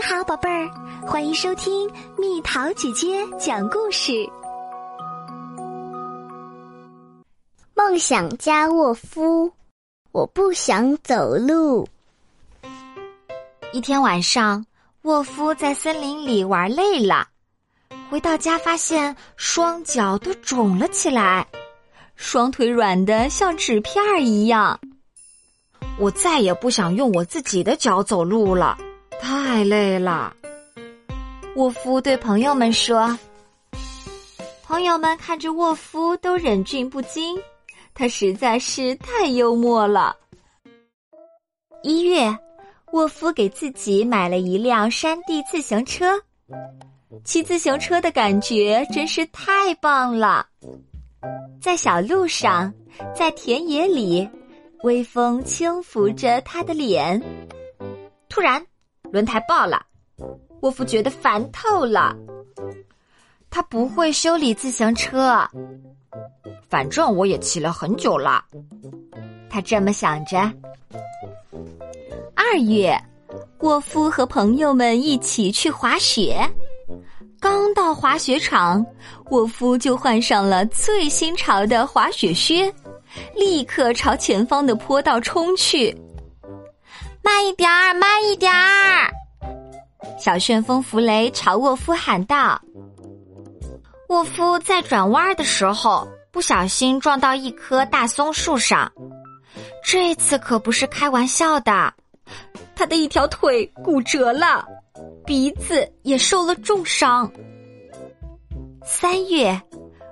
[0.00, 0.70] 你好，宝贝儿，
[1.06, 4.26] 欢迎收听蜜桃姐姐讲故事。
[7.74, 9.52] 梦想家沃夫，
[10.12, 11.86] 我不想走路。
[13.74, 14.64] 一天晚上，
[15.02, 17.28] 沃夫在森林里玩累了，
[18.08, 21.46] 回到家发现双脚都肿了起来，
[22.16, 24.80] 双腿软的像纸片儿一样。
[25.98, 28.78] 我再也不想用我自己的脚走路了。
[29.20, 30.34] 太累了，
[31.54, 33.16] 沃夫对朋友们说。
[34.62, 37.38] 朋友们看着沃夫都忍俊不禁，
[37.92, 40.16] 他实在是太幽默了。
[41.82, 42.34] 一月，
[42.92, 46.18] 沃夫给自己买了一辆山地自行车，
[47.24, 50.46] 骑自行车的感觉真是太棒了。
[51.60, 52.72] 在小路上，
[53.14, 54.26] 在田野里，
[54.82, 57.20] 微风轻拂着他的脸，
[58.28, 58.64] 突然。
[59.12, 59.84] 轮胎爆了，
[60.60, 62.16] 沃夫觉得烦透了。
[63.50, 65.44] 他不会修理自行车，
[66.68, 68.44] 反正我也骑了很久了。
[69.48, 70.38] 他这么想着。
[72.36, 72.96] 二月，
[73.58, 76.38] 沃夫和朋友们一起去滑雪。
[77.40, 78.84] 刚到滑雪场，
[79.30, 82.72] 沃夫就换上了最新潮的滑雪靴，
[83.34, 85.96] 立刻朝前方的坡道冲去。
[87.22, 88.79] 慢一点儿，慢一点儿！
[90.20, 92.60] 小旋风弗雷朝沃夫喊道。
[94.10, 98.92] 沃夫在转弯的时候不小心撞到一棵大松树上，
[99.82, 101.94] 这次可不是开玩笑的，
[102.76, 104.62] 他的一条腿骨折了，
[105.24, 107.32] 鼻子也受了重伤。
[108.84, 109.58] 三月，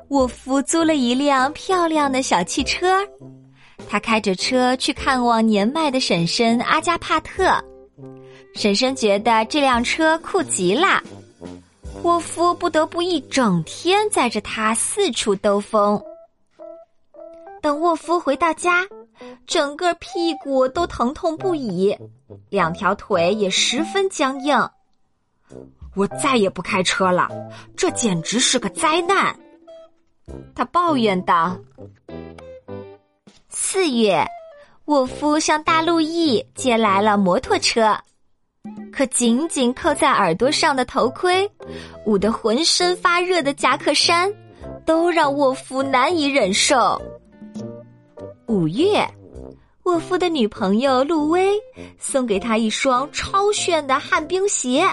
[0.09, 3.07] 沃夫租了一辆漂亮的小汽车。
[3.91, 7.63] 他开着车去看望年迈的婶婶阿加帕特，
[8.55, 11.03] 婶婶觉得这辆车酷极了，
[12.03, 16.01] 沃夫不得不一整天载着它四处兜风。
[17.61, 18.87] 等沃夫回到家，
[19.47, 21.97] 整个屁股都疼痛不已，
[22.49, 24.69] 两条腿也十分僵硬。
[25.95, 27.29] 我再也不开车了，
[27.77, 29.37] 这简直是个灾难，
[30.55, 31.57] 他抱怨道。
[33.49, 34.25] 四月，
[34.85, 37.99] 沃夫向大路易借来了摩托车，
[38.93, 41.49] 可紧紧扣在耳朵上的头盔，
[42.05, 44.33] 捂得浑身发热的夹克衫，
[44.85, 47.01] 都让沃夫难以忍受。
[48.47, 49.07] 五月，
[49.85, 51.53] 沃夫的女朋友路威
[51.99, 54.85] 送给他一双超炫的旱冰鞋，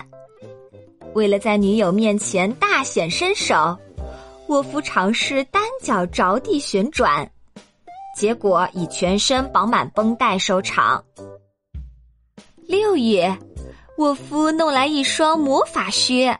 [1.14, 3.78] 为了在女友面前大显身手，
[4.48, 7.30] 沃夫尝试单脚着地旋转。
[8.16, 11.04] 结果以全身绑满绷带收场。
[12.66, 13.38] 六月，
[13.98, 16.38] 沃夫弄来一双魔法靴，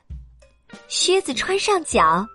[0.88, 2.26] 靴子穿上脚，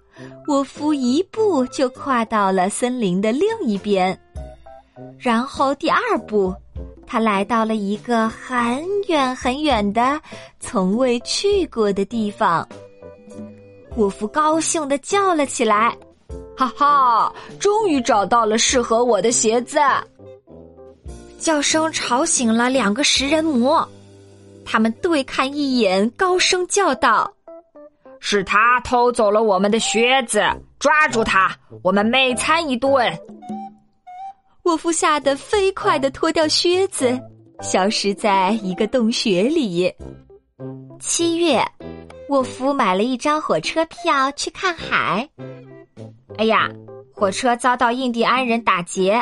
[0.49, 4.19] 沃夫一步就跨到了森林的另一边。
[5.19, 6.55] 然后第二步，
[7.07, 10.19] 他来到了一个很远很远的、
[10.59, 12.67] 从未去过的地方。
[13.97, 15.97] 沃夫高兴的叫了起来。
[16.57, 17.35] 哈哈！
[17.59, 19.79] 终于找到了适合我的鞋子。
[21.39, 23.87] 叫声吵醒了两个食人魔，
[24.73, 27.29] 他们对看一眼，高声叫道
[28.21, 30.41] ：“是他偷走了我们的靴子，
[30.79, 33.19] 抓住他，我们美餐一顿。”
[34.63, 37.21] 沃夫吓得飞快的脱掉靴子，
[37.61, 39.93] 消失在一个洞穴里。
[41.01, 41.61] 七月，
[42.29, 45.29] 沃夫买了一张火车票去看海。
[46.39, 46.71] 哎呀，
[47.13, 49.21] 火车遭到印第安人打劫，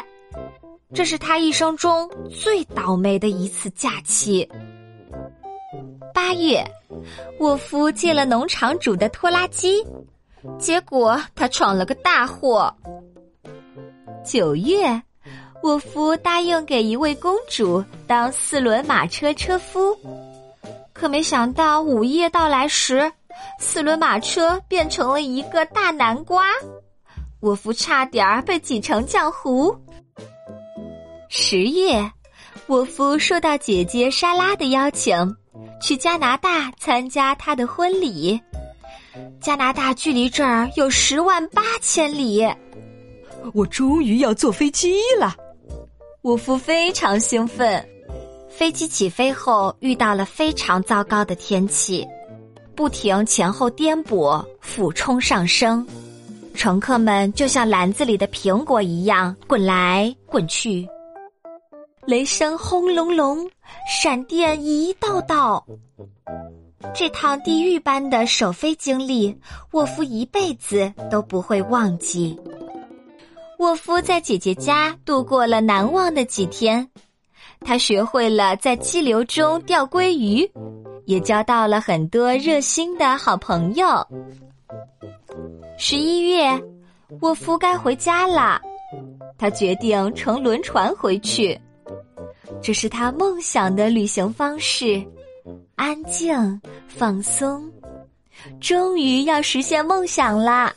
[0.93, 4.47] 这是他一生中最倒霉的一次假期。
[6.19, 6.69] 八月，
[7.39, 9.87] 沃夫借了农场主的拖拉机，
[10.59, 12.75] 结果他闯了个大祸。
[14.27, 15.01] 九月，
[15.63, 19.97] 沃夫答应给一位公主当四轮马车车夫，
[20.93, 23.11] 可没想到午夜到来时，
[23.61, 26.47] 四轮马车变成了一个大南瓜。
[27.43, 29.73] 沃夫差点儿被挤成浆糊。
[31.29, 32.11] 十月，
[32.67, 35.37] 沃夫受到姐姐莎拉的邀请，
[35.81, 38.41] 去加拿大参加他的婚礼。
[39.41, 42.47] 加拿大距离这儿有十万八千里，
[43.55, 45.35] 我终于要坐飞机了。
[46.23, 47.85] 我夫非常兴奋。
[48.49, 52.07] 飞机起飞后遇到了非常糟糕的天气，
[52.75, 55.87] 不停前后颠簸，俯冲上升。
[56.55, 60.89] 乘客们就像篮子里的苹果一样滚来滚去，
[62.05, 63.49] 雷声轰隆隆，
[63.89, 65.65] 闪电一道道。
[66.95, 69.37] 这趟地狱般的首飞经历，
[69.73, 72.39] 沃夫一辈子都不会忘记。
[73.59, 76.89] 沃夫在姐姐家度过了难忘的几天，
[77.61, 80.49] 他学会了在激流中钓鲑鱼，
[81.07, 84.07] 也交到了很多热心的好朋友。
[85.77, 86.63] 十一月，
[87.21, 88.61] 沃夫该回家了，
[89.37, 91.61] 他决定乘轮船回去，
[92.63, 95.03] 这是他梦想的旅行方式。
[95.77, 97.71] 安静，放松，
[98.61, 100.73] 终于要实现梦想啦！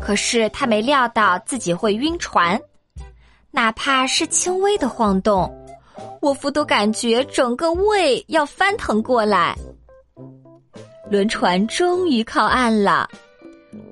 [0.00, 2.60] 可是他没料到自己会晕船，
[3.50, 5.50] 哪怕是轻微的晃动，
[6.20, 9.56] 沃夫都感觉整个胃要翻腾过来。
[11.10, 13.08] 轮船终于靠岸了，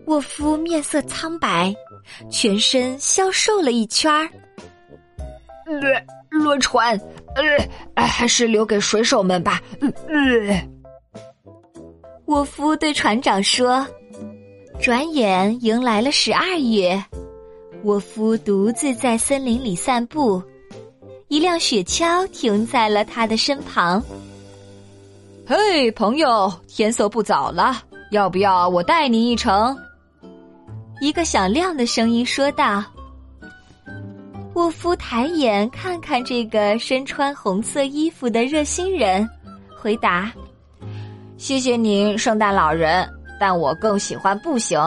[0.07, 1.75] 沃夫面色苍白，
[2.31, 4.29] 全身消瘦了一圈儿。
[5.67, 5.81] 呃，
[6.31, 6.99] 轮船。
[7.95, 9.61] 呃，还是留给水手们吧。
[9.81, 10.69] 呃，
[12.27, 13.87] 沃夫对船长说。
[14.81, 17.03] 转眼迎来了十二月，
[17.85, 20.43] 沃夫独自在森林里散步，
[21.29, 24.03] 一辆雪橇停在了他的身旁。
[25.47, 29.75] 嘿，朋友，天色不早了，要不要我带你一程？
[31.01, 32.85] 一个响亮的声音说道。
[34.55, 39.29] 沃夫抬眼看看这个身穿红色衣服的热心人，
[39.77, 40.33] 回答
[41.37, 43.09] ：“谢谢您，圣诞老人，
[43.41, 44.81] 但我更喜欢步行。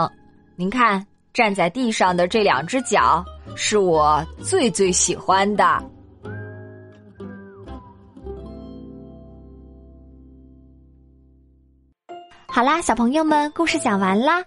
[0.55, 3.25] 您看，站在地上的这两只脚
[3.57, 5.65] 是我最最喜欢的。”
[12.47, 14.41] 好啦，小朋友们，故事讲完啦。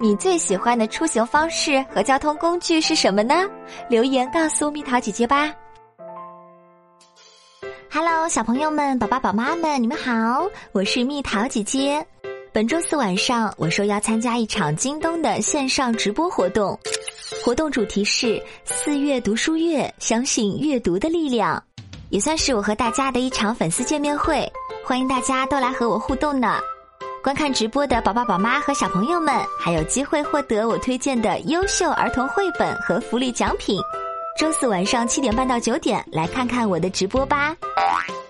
[0.00, 3.34] 你最喜欢的出行方式和交通工具是什么呢？
[3.88, 5.52] 留言告诉蜜桃姐姐吧。
[7.90, 12.06] Hello，小朋友们、宝爸、宝妈们，你们好，我是蜜桃姐姐。
[12.52, 16.78] 本周四晚上，我说要参加一场京东的线上直播活动，
[17.44, 21.60] 活动主题是四月读书月，相信阅读的力量，
[22.10, 24.48] 也算是我和大家的一场粉丝见面会，
[24.84, 26.60] 欢迎大家都来和我互动呢。
[27.22, 33.78] 观看直播的宝宝、宝妈和小朋友们，还有机会获得我推荐的优秀儿童绘本和福利奖品。
[34.38, 37.54] 周四晚上七点半到九点，来看看我的直播吧。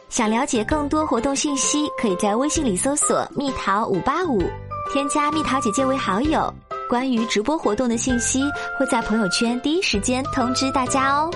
[0.09, 4.43] 想了解更多活动信息，可以在微信里搜索“蜜桃五八五”，
[4.91, 6.53] 添加蜜桃姐姐为好友。
[6.89, 8.43] 关于直播活动的信息，
[8.79, 11.31] 会在朋友圈第一时间通知大家哦。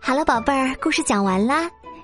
[0.00, 1.70] 好了，宝贝儿，故事讲完啦。